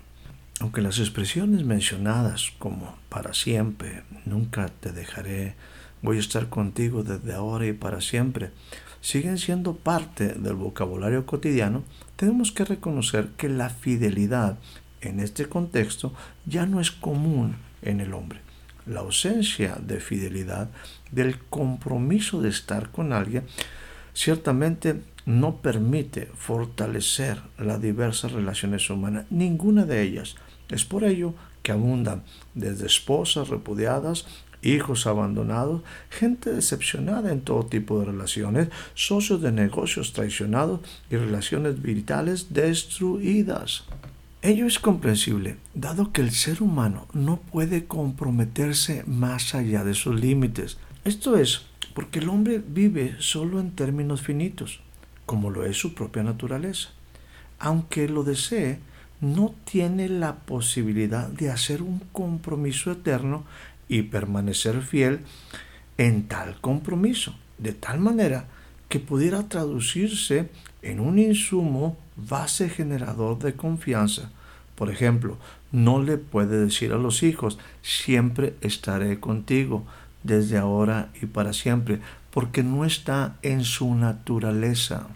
Aunque 0.60 0.82
las 0.82 0.98
expresiones 0.98 1.64
mencionadas 1.64 2.52
como 2.58 2.96
para 3.08 3.34
siempre, 3.34 4.04
nunca 4.24 4.68
te 4.68 4.92
dejaré, 4.92 5.56
voy 6.00 6.18
a 6.18 6.20
estar 6.20 6.48
contigo 6.48 7.02
desde 7.02 7.34
ahora 7.34 7.66
y 7.66 7.72
para 7.72 8.00
siempre, 8.00 8.50
siguen 9.00 9.38
siendo 9.38 9.74
parte 9.74 10.28
del 10.28 10.54
vocabulario 10.54 11.26
cotidiano, 11.26 11.82
tenemos 12.16 12.52
que 12.52 12.64
reconocer 12.64 13.28
que 13.36 13.48
la 13.48 13.68
fidelidad 13.68 14.58
en 15.00 15.20
este 15.20 15.46
contexto 15.46 16.14
ya 16.46 16.66
no 16.66 16.80
es 16.80 16.90
común 16.90 17.56
en 17.82 18.00
el 18.00 18.14
hombre. 18.14 18.40
La 18.86 19.00
ausencia 19.00 19.76
de 19.80 20.00
fidelidad, 20.00 20.70
del 21.10 21.38
compromiso 21.38 22.40
de 22.40 22.50
estar 22.50 22.90
con 22.90 23.12
alguien, 23.12 23.44
ciertamente 24.14 25.02
no 25.26 25.56
permite 25.56 26.28
fortalecer 26.34 27.40
las 27.58 27.80
diversas 27.80 28.32
relaciones 28.32 28.88
humanas, 28.90 29.26
ninguna 29.30 29.84
de 29.84 30.02
ellas. 30.02 30.36
Es 30.68 30.84
por 30.84 31.04
ello 31.04 31.34
que 31.62 31.72
abundan 31.72 32.22
desde 32.54 32.86
esposas 32.86 33.48
repudiadas 33.48 34.26
hijos 34.64 35.06
abandonados, 35.06 35.82
gente 36.10 36.52
decepcionada 36.52 37.32
en 37.32 37.42
todo 37.42 37.66
tipo 37.66 38.00
de 38.00 38.06
relaciones, 38.06 38.68
socios 38.94 39.40
de 39.42 39.52
negocios 39.52 40.12
traicionados 40.12 40.80
y 41.10 41.16
relaciones 41.16 41.82
vitales 41.82 42.52
destruidas. 42.52 43.84
Ello 44.42 44.66
es 44.66 44.78
comprensible, 44.78 45.56
dado 45.74 46.12
que 46.12 46.20
el 46.20 46.30
ser 46.30 46.62
humano 46.62 47.06
no 47.12 47.38
puede 47.38 47.86
comprometerse 47.86 49.04
más 49.06 49.54
allá 49.54 49.84
de 49.84 49.94
sus 49.94 50.18
límites. 50.18 50.78
Esto 51.04 51.36
es 51.36 51.62
porque 51.94 52.18
el 52.18 52.28
hombre 52.28 52.62
vive 52.66 53.16
solo 53.20 53.60
en 53.60 53.70
términos 53.70 54.20
finitos, 54.20 54.80
como 55.26 55.50
lo 55.50 55.64
es 55.64 55.76
su 55.76 55.94
propia 55.94 56.22
naturaleza. 56.22 56.90
Aunque 57.58 58.08
lo 58.08 58.24
desee, 58.24 58.78
no 59.20 59.54
tiene 59.64 60.08
la 60.08 60.36
posibilidad 60.36 61.28
de 61.28 61.50
hacer 61.50 61.82
un 61.82 62.00
compromiso 62.12 62.92
eterno 62.92 63.44
y 63.88 64.02
permanecer 64.02 64.82
fiel 64.82 65.20
en 65.98 66.28
tal 66.28 66.60
compromiso, 66.60 67.34
de 67.58 67.72
tal 67.72 68.00
manera 68.00 68.46
que 68.88 69.00
pudiera 69.00 69.48
traducirse 69.48 70.48
en 70.82 71.00
un 71.00 71.18
insumo 71.18 71.96
base 72.16 72.68
generador 72.68 73.38
de 73.38 73.54
confianza. 73.54 74.30
Por 74.74 74.90
ejemplo, 74.90 75.38
no 75.72 76.02
le 76.02 76.18
puede 76.18 76.64
decir 76.64 76.92
a 76.92 76.98
los 76.98 77.22
hijos, 77.22 77.58
siempre 77.82 78.54
estaré 78.60 79.20
contigo, 79.20 79.84
desde 80.24 80.58
ahora 80.58 81.10
y 81.20 81.26
para 81.26 81.52
siempre, 81.52 82.00
porque 82.34 82.64
no 82.64 82.84
está 82.84 83.36
en 83.42 83.62
su 83.62 83.94
naturaleza. 83.94 85.06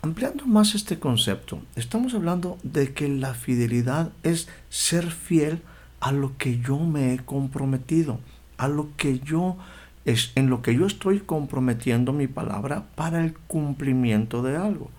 Ampliando 0.00 0.46
más 0.46 0.74
este 0.74 0.98
concepto, 0.98 1.60
estamos 1.76 2.14
hablando 2.14 2.56
de 2.62 2.94
que 2.94 3.06
la 3.06 3.34
fidelidad 3.34 4.12
es 4.22 4.48
ser 4.70 5.10
fiel 5.10 5.60
a 6.00 6.10
lo 6.10 6.38
que 6.38 6.60
yo 6.60 6.78
me 6.78 7.12
he 7.12 7.18
comprometido, 7.18 8.18
a 8.56 8.68
lo 8.68 8.88
que 8.96 9.18
yo 9.18 9.58
es 10.06 10.32
en 10.36 10.48
lo 10.48 10.62
que 10.62 10.74
yo 10.74 10.86
estoy 10.86 11.20
comprometiendo 11.20 12.14
mi 12.14 12.28
palabra 12.28 12.86
para 12.94 13.22
el 13.22 13.34
cumplimiento 13.34 14.42
de 14.42 14.56
algo. 14.56 14.90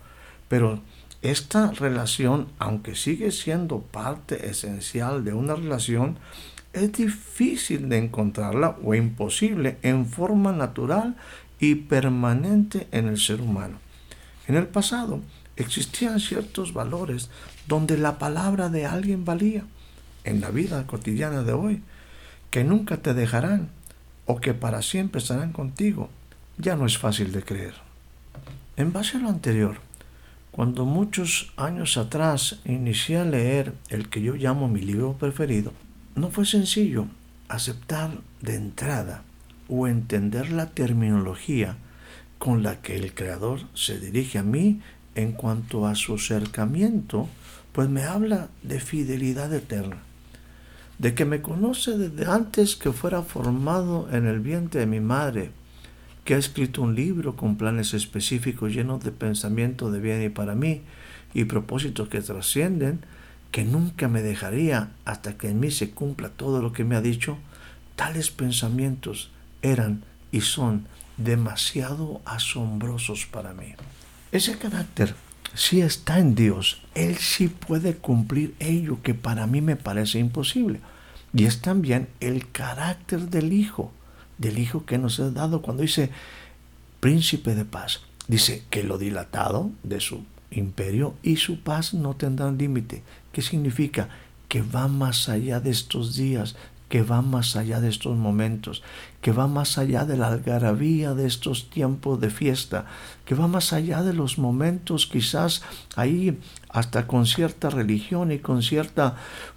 Pero 0.46 0.80
esta 1.20 1.72
relación, 1.72 2.46
aunque 2.60 2.94
sigue 2.94 3.32
siendo 3.32 3.80
parte 3.80 4.48
esencial 4.48 5.24
de 5.24 5.34
una 5.34 5.56
relación, 5.56 6.16
es 6.72 6.92
difícil 6.92 7.88
de 7.88 7.98
encontrarla 7.98 8.76
o 8.84 8.94
imposible 8.94 9.78
en 9.82 10.06
forma 10.06 10.52
natural 10.52 11.16
y 11.60 11.74
permanente 11.74 12.86
en 12.92 13.08
el 13.08 13.18
ser 13.18 13.40
humano. 13.40 13.78
En 14.46 14.56
el 14.56 14.66
pasado 14.66 15.20
existían 15.56 16.20
ciertos 16.20 16.72
valores 16.72 17.30
donde 17.66 17.96
la 17.98 18.18
palabra 18.18 18.68
de 18.68 18.86
alguien 18.86 19.24
valía 19.24 19.64
en 20.24 20.40
la 20.40 20.50
vida 20.50 20.86
cotidiana 20.86 21.42
de 21.42 21.52
hoy, 21.52 21.82
que 22.50 22.64
nunca 22.64 22.98
te 22.98 23.14
dejarán 23.14 23.70
o 24.26 24.40
que 24.40 24.54
para 24.54 24.82
siempre 24.82 25.20
estarán 25.20 25.52
contigo, 25.52 26.10
ya 26.58 26.76
no 26.76 26.86
es 26.86 26.98
fácil 26.98 27.32
de 27.32 27.42
creer. 27.42 27.74
En 28.76 28.92
base 28.92 29.16
a 29.16 29.20
lo 29.20 29.28
anterior, 29.28 29.78
cuando 30.50 30.84
muchos 30.84 31.52
años 31.56 31.96
atrás 31.96 32.60
inicié 32.64 33.18
a 33.18 33.24
leer 33.24 33.74
el 33.88 34.08
que 34.08 34.22
yo 34.22 34.34
llamo 34.34 34.68
mi 34.68 34.80
libro 34.80 35.14
preferido, 35.14 35.72
no 36.14 36.30
fue 36.30 36.44
sencillo 36.46 37.06
aceptar 37.48 38.10
de 38.40 38.56
entrada 38.56 39.22
o 39.68 39.86
entender 39.86 40.50
la 40.50 40.70
terminología 40.70 41.76
con 42.38 42.62
la 42.62 42.82
que 42.82 42.96
el 42.96 43.14
Creador 43.14 43.60
se 43.74 43.98
dirige 43.98 44.38
a 44.38 44.42
mí 44.42 44.80
en 45.14 45.32
cuanto 45.32 45.86
a 45.86 45.94
su 45.94 46.14
acercamiento, 46.14 47.28
pues 47.72 47.88
me 47.88 48.04
habla 48.04 48.48
de 48.62 48.80
fidelidad 48.80 49.52
eterna 49.52 49.98
de 50.98 51.14
que 51.14 51.24
me 51.24 51.42
conoce 51.42 51.98
desde 51.98 52.30
antes 52.30 52.76
que 52.76 52.92
fuera 52.92 53.22
formado 53.22 54.08
en 54.12 54.26
el 54.26 54.40
vientre 54.40 54.80
de 54.80 54.86
mi 54.86 55.00
madre, 55.00 55.50
que 56.24 56.34
ha 56.34 56.38
escrito 56.38 56.82
un 56.82 56.94
libro 56.94 57.36
con 57.36 57.56
planes 57.56 57.94
específicos 57.94 58.72
llenos 58.72 59.04
de 59.04 59.12
pensamiento 59.12 59.90
de 59.90 60.00
bien 60.00 60.22
y 60.22 60.28
para 60.28 60.54
mí 60.54 60.82
y 61.34 61.44
propósitos 61.44 62.08
que 62.08 62.22
trascienden, 62.22 63.00
que 63.50 63.64
nunca 63.64 64.08
me 64.08 64.22
dejaría 64.22 64.90
hasta 65.04 65.36
que 65.36 65.50
en 65.50 65.60
mí 65.60 65.70
se 65.70 65.90
cumpla 65.90 66.30
todo 66.30 66.62
lo 66.62 66.72
que 66.72 66.84
me 66.84 66.96
ha 66.96 67.00
dicho, 67.00 67.36
tales 67.94 68.30
pensamientos 68.30 69.30
eran 69.70 70.04
y 70.32 70.40
son 70.40 70.86
demasiado 71.16 72.20
asombrosos 72.24 73.26
para 73.26 73.52
mí. 73.54 73.74
Ese 74.32 74.58
carácter 74.58 75.14
si 75.56 75.80
está 75.80 76.18
en 76.18 76.34
Dios, 76.34 76.82
Él 76.94 77.16
sí 77.16 77.48
puede 77.48 77.96
cumplir 77.96 78.54
ello 78.58 78.98
que 79.02 79.14
para 79.14 79.46
mí 79.46 79.62
me 79.62 79.76
parece 79.76 80.18
imposible. 80.18 80.80
Y 81.32 81.46
es 81.46 81.62
también 81.62 82.08
el 82.20 82.50
carácter 82.50 83.30
del 83.30 83.54
Hijo, 83.54 83.90
del 84.36 84.58
Hijo 84.58 84.84
que 84.84 84.98
nos 84.98 85.18
ha 85.18 85.30
dado 85.30 85.62
cuando 85.62 85.82
dice 85.82 86.10
príncipe 87.00 87.54
de 87.54 87.64
paz. 87.64 88.02
Dice 88.28 88.64
que 88.68 88.82
lo 88.82 88.98
dilatado 88.98 89.70
de 89.82 90.00
su 90.00 90.26
imperio 90.50 91.14
y 91.22 91.36
su 91.36 91.60
paz 91.60 91.94
no 91.94 92.16
tendrán 92.16 92.58
límite. 92.58 93.02
¿Qué 93.32 93.40
significa? 93.40 94.10
Que 94.48 94.60
va 94.60 94.88
más 94.88 95.30
allá 95.30 95.60
de 95.60 95.70
estos 95.70 96.16
días, 96.16 96.54
que 96.88 97.02
va 97.02 97.20
más 97.20 97.56
allá 97.56 97.80
de 97.80 97.88
estos 97.88 98.16
momentos, 98.16 98.82
que 99.20 99.32
va 99.32 99.48
más 99.48 99.76
allá 99.76 100.04
de 100.04 100.16
la 100.16 100.28
algarabía 100.28 101.14
de 101.14 101.26
estos 101.26 101.68
tiempos 101.68 102.20
de 102.20 102.30
fiesta, 102.30 102.86
que 103.24 103.34
va 103.34 103.48
más 103.48 103.72
allá 103.72 104.02
de 104.02 104.12
los 104.12 104.38
momentos 104.38 105.06
quizás 105.06 105.62
ahí 105.96 106.38
hasta 106.68 107.06
con 107.08 107.26
cierta 107.26 107.70
religión 107.70 108.30
y 108.30 108.38
con 108.38 108.62
cierta 108.62 109.16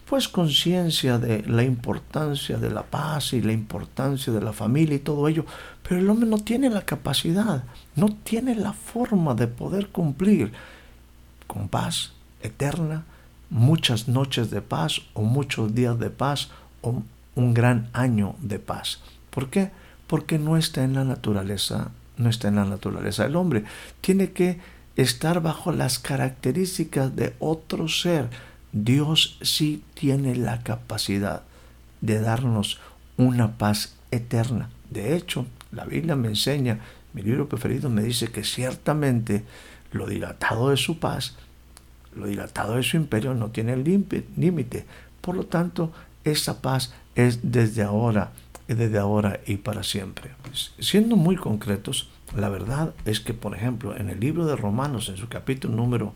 pues 0.09 0.27
conciencia 0.27 1.19
de 1.19 1.43
la 1.43 1.63
importancia 1.63 2.57
de 2.57 2.71
la 2.71 2.81
paz 2.81 3.33
y 3.33 3.41
la 3.41 3.53
importancia 3.53 4.33
de 4.33 4.41
la 4.41 4.53
familia 4.53 4.95
y 4.95 4.99
todo 4.99 5.27
ello, 5.27 5.45
pero 5.87 6.01
el 6.01 6.09
hombre 6.09 6.27
no 6.27 6.39
tiene 6.39 6.71
la 6.71 6.81
capacidad, 6.81 7.63
no 7.95 8.09
tiene 8.23 8.55
la 8.55 8.73
forma 8.73 9.35
de 9.35 9.45
poder 9.45 9.89
cumplir 9.89 10.51
con 11.45 11.67
paz 11.67 12.13
eterna, 12.41 13.05
muchas 13.51 14.07
noches 14.07 14.49
de 14.49 14.61
paz 14.61 15.01
o 15.13 15.21
muchos 15.21 15.75
días 15.75 15.99
de 15.99 16.09
paz 16.09 16.49
o 16.81 17.03
un 17.39 17.53
gran 17.53 17.89
año 17.93 18.35
de 18.41 18.59
paz. 18.59 18.99
¿Por 19.29 19.49
qué? 19.49 19.71
Porque 20.07 20.37
no 20.37 20.57
está 20.57 20.83
en 20.83 20.93
la 20.93 21.03
naturaleza, 21.03 21.91
no 22.17 22.29
está 22.29 22.49
en 22.49 22.55
la 22.55 22.65
naturaleza 22.65 23.23
del 23.23 23.35
hombre. 23.35 23.63
Tiene 24.01 24.31
que 24.31 24.59
estar 24.95 25.41
bajo 25.41 25.71
las 25.71 25.97
características 25.99 27.15
de 27.15 27.33
otro 27.39 27.87
ser. 27.87 28.29
Dios 28.71 29.37
sí 29.41 29.83
tiene 29.93 30.35
la 30.35 30.61
capacidad 30.61 31.43
de 32.01 32.19
darnos 32.19 32.79
una 33.17 33.57
paz 33.57 33.95
eterna. 34.11 34.69
De 34.89 35.15
hecho, 35.15 35.45
la 35.71 35.85
Biblia 35.85 36.15
me 36.15 36.27
enseña, 36.27 36.79
mi 37.13 37.21
libro 37.21 37.47
preferido 37.47 37.89
me 37.89 38.03
dice 38.03 38.27
que 38.27 38.43
ciertamente 38.43 39.43
lo 39.91 40.07
dilatado 40.07 40.69
de 40.69 40.77
su 40.77 40.99
paz, 40.99 41.35
lo 42.15 42.27
dilatado 42.27 42.75
de 42.75 42.83
su 42.83 42.97
imperio 42.97 43.33
no 43.33 43.49
tiene 43.49 43.77
límite. 43.77 44.85
Por 45.21 45.35
lo 45.35 45.45
tanto, 45.45 45.91
esa 46.23 46.61
paz 46.61 46.93
es 47.27 47.51
desde 47.51 47.83
ahora, 47.83 48.31
desde 48.67 48.97
ahora 48.97 49.39
y 49.45 49.57
para 49.57 49.83
siempre. 49.83 50.31
Siendo 50.79 51.15
muy 51.15 51.35
concretos, 51.35 52.09
la 52.35 52.49
verdad 52.49 52.93
es 53.05 53.19
que, 53.19 53.33
por 53.33 53.55
ejemplo, 53.55 53.95
en 53.95 54.09
el 54.09 54.19
libro 54.19 54.45
de 54.45 54.55
Romanos, 54.55 55.09
en 55.09 55.17
su 55.17 55.27
capítulo 55.27 55.75
número 55.75 56.13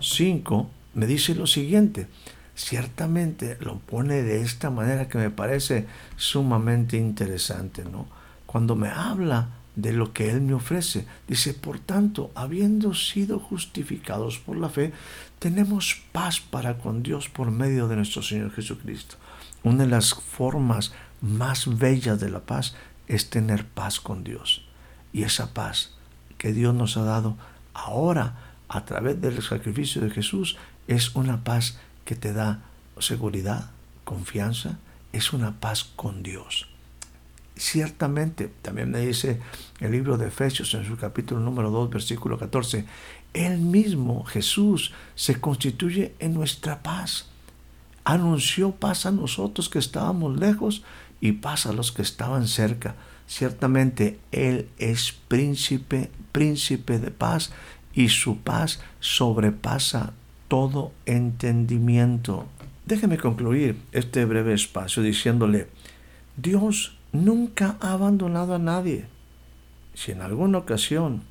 5, 0.00 0.70
me 0.94 1.06
dice 1.06 1.34
lo 1.34 1.46
siguiente. 1.46 2.06
Ciertamente 2.54 3.56
lo 3.60 3.78
pone 3.78 4.22
de 4.22 4.42
esta 4.42 4.70
manera 4.70 5.08
que 5.08 5.18
me 5.18 5.30
parece 5.30 5.86
sumamente 6.16 6.96
interesante, 6.96 7.84
¿no? 7.84 8.06
Cuando 8.46 8.76
me 8.76 8.88
habla 8.88 9.48
de 9.76 9.92
lo 9.92 10.12
que 10.12 10.30
Él 10.30 10.40
me 10.40 10.54
ofrece, 10.54 11.06
dice, 11.26 11.54
por 11.54 11.78
tanto, 11.78 12.30
habiendo 12.34 12.94
sido 12.94 13.38
justificados 13.38 14.38
por 14.38 14.56
la 14.56 14.68
fe, 14.68 14.92
tenemos 15.38 16.02
paz 16.12 16.40
para 16.40 16.78
con 16.78 17.02
Dios 17.02 17.28
por 17.28 17.50
medio 17.50 17.88
de 17.88 17.96
nuestro 17.96 18.22
Señor 18.22 18.52
Jesucristo. 18.52 19.16
Una 19.62 19.84
de 19.84 19.90
las 19.90 20.14
formas 20.14 20.92
más 21.20 21.78
bellas 21.78 22.20
de 22.20 22.30
la 22.30 22.40
paz 22.40 22.74
es 23.08 23.30
tener 23.30 23.66
paz 23.66 24.00
con 24.00 24.24
Dios. 24.24 24.64
Y 25.12 25.22
esa 25.22 25.52
paz 25.52 25.96
que 26.38 26.52
Dios 26.52 26.74
nos 26.74 26.96
ha 26.96 27.04
dado 27.04 27.36
ahora 27.72 28.36
a 28.68 28.84
través 28.84 29.20
del 29.20 29.42
sacrificio 29.42 30.02
de 30.02 30.10
Jesús 30.10 30.56
es 30.86 31.14
una 31.14 31.44
paz 31.44 31.78
que 32.04 32.14
te 32.14 32.32
da 32.32 32.60
seguridad, 32.98 33.70
confianza, 34.04 34.78
es 35.12 35.32
una 35.32 35.60
paz 35.60 35.84
con 35.84 36.22
Dios. 36.22 36.68
Ciertamente, 37.56 38.50
también 38.62 38.90
me 38.90 39.00
dice 39.00 39.40
el 39.80 39.92
libro 39.92 40.16
de 40.18 40.28
Efesios 40.28 40.74
en 40.74 40.84
su 40.84 40.96
capítulo 40.96 41.40
número 41.40 41.70
2, 41.70 41.90
versículo 41.90 42.38
14, 42.38 42.84
Él 43.32 43.58
mismo, 43.58 44.24
Jesús, 44.24 44.92
se 45.14 45.40
constituye 45.40 46.14
en 46.18 46.34
nuestra 46.34 46.82
paz 46.82 47.26
anunció 48.04 48.72
paz 48.72 49.06
a 49.06 49.10
nosotros 49.10 49.68
que 49.68 49.78
estábamos 49.78 50.38
lejos 50.38 50.82
y 51.20 51.32
paz 51.32 51.66
a 51.66 51.72
los 51.72 51.90
que 51.90 52.02
estaban 52.02 52.46
cerca. 52.46 52.94
Ciertamente 53.26 54.18
Él 54.30 54.68
es 54.78 55.12
príncipe, 55.12 56.10
príncipe 56.30 56.98
de 56.98 57.10
paz, 57.10 57.52
y 57.94 58.08
su 58.08 58.38
paz 58.38 58.80
sobrepasa 58.98 60.12
todo 60.48 60.92
entendimiento. 61.06 62.46
Déjeme 62.86 63.18
concluir 63.18 63.80
este 63.92 64.24
breve 64.24 64.52
espacio 64.52 65.02
diciéndole, 65.02 65.68
Dios 66.36 66.98
nunca 67.14 67.76
ha 67.80 67.92
abandonado 67.92 68.54
a 68.54 68.58
nadie. 68.58 69.06
Si 69.94 70.12
en 70.12 70.20
alguna 70.20 70.58
ocasión 70.58 71.22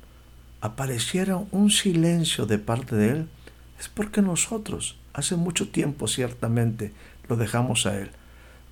apareciera 0.60 1.36
un 1.52 1.70
silencio 1.70 2.46
de 2.46 2.58
parte 2.58 2.96
de 2.96 3.10
Él, 3.10 3.28
es 3.78 3.88
porque 3.88 4.22
nosotros 4.22 4.96
hace 5.12 5.36
mucho 5.36 5.68
tiempo 5.68 6.08
ciertamente 6.08 6.92
lo 7.28 7.36
dejamos 7.36 7.84
a 7.86 8.00
Él. 8.00 8.10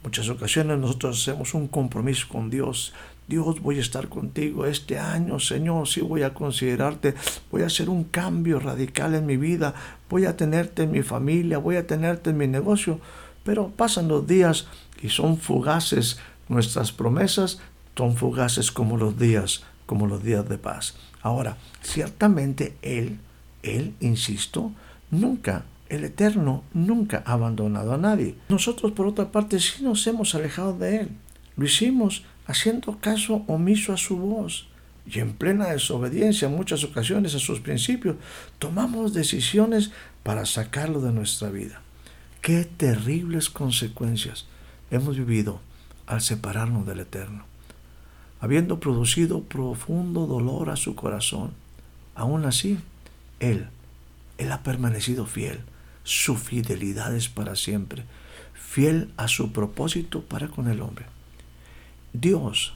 Muchas 0.02 0.28
ocasiones 0.30 0.78
nosotros 0.78 1.20
hacemos 1.20 1.54
un 1.54 1.68
compromiso 1.68 2.26
con 2.28 2.50
Dios. 2.50 2.94
Dios, 3.28 3.60
voy 3.60 3.76
a 3.76 3.82
estar 3.82 4.08
contigo 4.08 4.66
este 4.66 4.98
año, 4.98 5.38
Señor, 5.38 5.86
sí 5.86 6.00
voy 6.00 6.22
a 6.22 6.34
considerarte, 6.34 7.14
voy 7.52 7.62
a 7.62 7.66
hacer 7.66 7.88
un 7.88 8.04
cambio 8.04 8.58
radical 8.58 9.14
en 9.14 9.26
mi 9.26 9.36
vida, 9.36 9.74
voy 10.08 10.24
a 10.24 10.36
tenerte 10.36 10.84
en 10.84 10.90
mi 10.90 11.02
familia, 11.02 11.58
voy 11.58 11.76
a 11.76 11.86
tenerte 11.86 12.30
en 12.30 12.38
mi 12.38 12.48
negocio. 12.48 13.00
Pero 13.44 13.68
pasan 13.68 14.08
los 14.08 14.26
días 14.26 14.66
y 15.02 15.08
son 15.08 15.36
fugaces 15.36 16.18
nuestras 16.48 16.92
promesas, 16.92 17.60
son 17.96 18.16
fugaces 18.16 18.70
como 18.70 18.96
los 18.96 19.18
días, 19.18 19.62
como 19.86 20.06
los 20.06 20.22
días 20.22 20.48
de 20.48 20.58
paz. 20.58 20.94
Ahora, 21.22 21.56
ciertamente 21.82 22.76
Él, 22.82 23.18
Él, 23.62 23.94
insisto, 24.00 24.72
nunca 25.10 25.64
el 25.88 26.04
Eterno 26.04 26.64
nunca 26.72 27.22
ha 27.26 27.34
abandonado 27.34 27.92
a 27.92 27.98
nadie. 27.98 28.34
Nosotros, 28.48 28.92
por 28.92 29.06
otra 29.06 29.30
parte, 29.30 29.60
sí 29.60 29.82
nos 29.82 30.06
hemos 30.06 30.34
alejado 30.34 30.72
de 30.78 31.00
Él. 31.00 31.08
Lo 31.54 31.66
hicimos 31.66 32.24
haciendo 32.46 32.98
caso 32.98 33.44
omiso 33.46 33.92
a 33.92 33.98
su 33.98 34.16
voz 34.16 34.68
y 35.06 35.18
en 35.18 35.34
plena 35.34 35.66
desobediencia 35.66 36.48
en 36.48 36.56
muchas 36.56 36.84
ocasiones 36.84 37.34
a 37.34 37.38
sus 37.38 37.60
principios, 37.60 38.16
tomamos 38.58 39.12
decisiones 39.12 39.90
para 40.22 40.46
sacarlo 40.46 41.00
de 41.00 41.12
nuestra 41.12 41.50
vida. 41.50 41.82
Qué 42.40 42.64
terribles 42.64 43.50
consecuencias 43.50 44.46
hemos 44.90 45.16
vivido 45.16 45.60
al 46.06 46.20
separarnos 46.20 46.86
del 46.86 47.00
Eterno, 47.00 47.44
habiendo 48.40 48.80
producido 48.80 49.42
profundo 49.42 50.26
dolor 50.26 50.70
a 50.70 50.76
su 50.76 50.94
corazón. 50.94 51.52
Aún 52.14 52.44
así, 52.44 52.78
Él, 53.40 53.68
Él 54.38 54.52
ha 54.52 54.62
permanecido 54.62 55.26
fiel 55.26 55.60
su 56.04 56.36
fidelidad 56.36 57.14
es 57.14 57.28
para 57.28 57.54
siempre, 57.54 58.04
fiel 58.54 59.12
a 59.16 59.28
su 59.28 59.52
propósito 59.52 60.22
para 60.22 60.48
con 60.48 60.68
el 60.68 60.80
hombre. 60.80 61.06
Dios, 62.12 62.74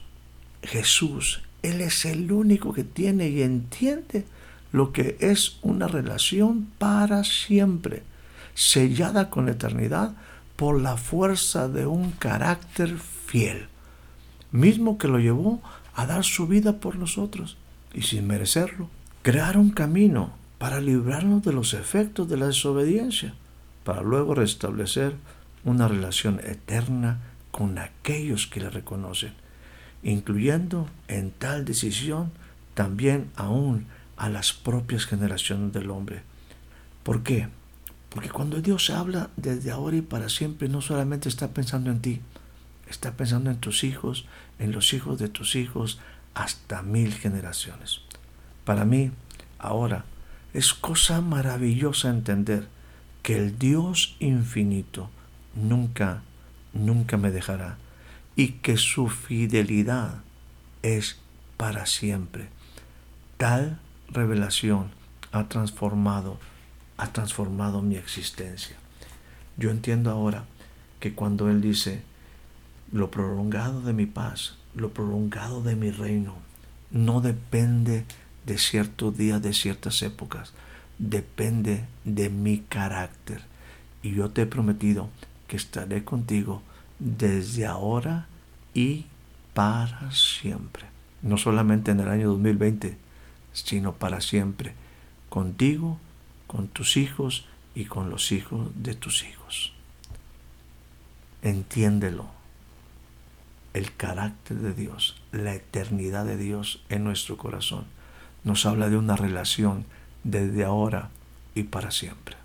Jesús, 0.63 1.41
Él 1.61 1.81
es 1.81 2.05
el 2.05 2.31
único 2.31 2.73
que 2.73 2.83
tiene 2.83 3.29
y 3.29 3.41
entiende 3.41 4.25
lo 4.71 4.91
que 4.91 5.17
es 5.19 5.57
una 5.61 5.87
relación 5.87 6.67
para 6.77 7.23
siempre, 7.23 8.03
sellada 8.53 9.29
con 9.29 9.49
eternidad 9.49 10.13
por 10.55 10.81
la 10.81 10.97
fuerza 10.97 11.67
de 11.67 11.85
un 11.85 12.11
carácter 12.11 12.97
fiel, 13.27 13.67
mismo 14.51 14.97
que 14.97 15.09
lo 15.09 15.19
llevó 15.19 15.61
a 15.93 16.05
dar 16.05 16.23
su 16.23 16.47
vida 16.47 16.79
por 16.79 16.95
nosotros 16.95 17.57
y 17.93 18.03
sin 18.03 18.25
merecerlo, 18.25 18.89
crear 19.21 19.57
un 19.57 19.71
camino 19.71 20.31
para 20.57 20.79
librarnos 20.79 21.43
de 21.43 21.53
los 21.53 21.73
efectos 21.73 22.29
de 22.29 22.37
la 22.37 22.47
desobediencia, 22.47 23.33
para 23.83 24.01
luego 24.01 24.33
restablecer 24.33 25.15
una 25.65 25.87
relación 25.87 26.39
eterna 26.43 27.19
con 27.51 27.77
aquellos 27.77 28.47
que 28.47 28.61
le 28.61 28.69
reconocen, 28.69 29.33
incluyendo 30.03 30.87
en 31.07 31.31
tal 31.31 31.65
decisión 31.65 32.31
también 32.73 33.29
aún 33.35 33.87
a 34.15 34.29
las 34.29 34.53
propias 34.53 35.05
generaciones 35.05 35.73
del 35.73 35.89
hombre. 35.89 36.21
¿Por 37.03 37.23
qué? 37.23 37.49
Porque 38.09 38.29
cuando 38.29 38.61
Dios 38.61 38.89
habla 38.89 39.29
desde 39.35 39.71
ahora 39.71 39.97
y 39.97 40.01
para 40.01 40.29
siempre, 40.29 40.69
no 40.69 40.81
solamente 40.81 41.29
está 41.29 41.49
pensando 41.49 41.91
en 41.91 42.01
ti, 42.01 42.21
está 42.89 43.13
pensando 43.13 43.49
en 43.49 43.57
tus 43.57 43.83
hijos, 43.83 44.25
en 44.59 44.71
los 44.71 44.93
hijos 44.93 45.19
de 45.19 45.29
tus 45.29 45.55
hijos, 45.55 45.99
hasta 46.33 46.81
mil 46.81 47.13
generaciones. 47.13 48.01
Para 48.65 48.85
mí, 48.85 49.11
ahora, 49.59 50.05
es 50.53 50.73
cosa 50.73 51.21
maravillosa 51.21 52.09
entender 52.09 52.67
que 53.23 53.37
el 53.37 53.59
Dios 53.59 54.15
infinito 54.19 55.09
nunca, 55.55 56.21
nunca 56.73 57.17
me 57.17 57.31
dejará 57.31 57.77
y 58.35 58.53
que 58.53 58.77
su 58.77 59.09
fidelidad 59.09 60.21
es 60.83 61.19
para 61.57 61.85
siempre. 61.85 62.49
Tal 63.37 63.79
revelación 64.09 64.91
ha 65.31 65.47
transformado, 65.49 66.39
ha 66.97 67.07
transformado 67.11 67.81
mi 67.81 67.95
existencia. 67.95 68.77
Yo 69.57 69.71
entiendo 69.71 70.11
ahora 70.11 70.45
que 70.99 71.13
cuando 71.13 71.49
Él 71.49 71.61
dice, 71.61 72.03
lo 72.91 73.11
prolongado 73.11 73.81
de 73.81 73.93
mi 73.93 74.05
paz, 74.05 74.57
lo 74.75 74.89
prolongado 74.91 75.61
de 75.61 75.75
mi 75.75 75.91
reino, 75.91 76.35
no 76.91 77.21
depende 77.21 78.05
de 78.45 78.57
ciertos 78.57 79.17
días, 79.17 79.41
de 79.41 79.53
ciertas 79.53 80.01
épocas. 80.01 80.53
Depende 80.97 81.85
de 82.05 82.29
mi 82.29 82.59
carácter. 82.59 83.41
Y 84.01 84.11
yo 84.13 84.29
te 84.29 84.43
he 84.43 84.45
prometido 84.45 85.09
que 85.47 85.57
estaré 85.57 86.03
contigo 86.03 86.61
desde 86.97 87.65
ahora 87.65 88.27
y 88.73 89.05
para 89.53 90.11
siempre. 90.11 90.85
No 91.21 91.37
solamente 91.37 91.91
en 91.91 91.99
el 91.99 92.07
año 92.07 92.29
2020, 92.29 92.97
sino 93.53 93.93
para 93.93 94.21
siempre. 94.21 94.73
Contigo, 95.29 95.99
con 96.47 96.67
tus 96.67 96.95
hijos 96.95 97.45
y 97.75 97.85
con 97.85 98.09
los 98.09 98.31
hijos 98.31 98.69
de 98.75 98.95
tus 98.95 99.23
hijos. 99.23 99.73
Entiéndelo. 101.41 102.36
El 103.77 103.93
carácter 103.93 104.57
de 104.57 104.73
Dios, 104.73 105.21
la 105.31 105.53
eternidad 105.53 106.25
de 106.25 106.35
Dios 106.35 106.83
en 106.89 107.03
nuestro 107.03 107.37
corazón, 107.37 107.85
nos 108.43 108.65
habla 108.65 108.89
de 108.89 108.97
una 108.97 109.15
relación 109.15 109.85
desde 110.23 110.63
ahora 110.63 111.11
y 111.53 111.61
para 111.61 111.91
siempre. 111.91 112.37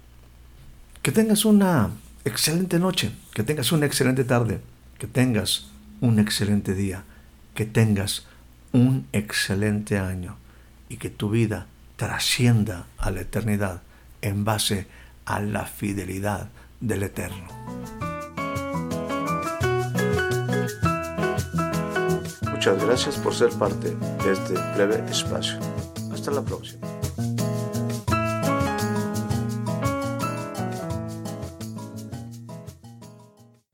Que 1.01 1.11
tengas 1.11 1.47
una 1.47 1.89
excelente 2.27 2.79
noche, 2.79 3.13
que 3.33 3.45
tengas 3.45 3.73
una 3.73 3.87
excelente 3.87 4.25
tarde, 4.25 4.61
que 4.99 5.07
tengas 5.07 5.71
un 6.03 6.19
excelente 6.19 6.75
día, 6.75 7.05
que 7.55 7.65
tengas 7.65 8.27
un 8.73 9.07
excelente 9.15 9.97
año 9.97 10.37
y 10.91 10.99
que 10.99 11.09
tu 11.09 11.31
vida 11.31 11.67
trascienda 11.97 12.85
a 12.99 13.11
la 13.11 13.23
eternidad 13.23 13.81
en 14.21 14.45
base 14.45 14.87
a 15.25 15.41
la 15.41 15.65
fidelidad 15.65 16.51
del 16.83 17.05
Eterno. 17.05 18.12
Muchas 22.65 22.85
gracias 22.85 23.17
por 23.17 23.35
ser 23.35 23.51
parte 23.59 23.91
de 23.91 24.33
este 24.33 24.55
breve 24.77 25.05
espacio. 25.11 25.59
Hasta 26.13 26.31
la 26.31 26.43
próxima. 26.43 27.02